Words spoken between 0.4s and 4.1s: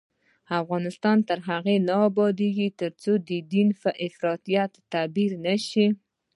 افغانستان تر هغو نه ابادیږي، ترڅو دین په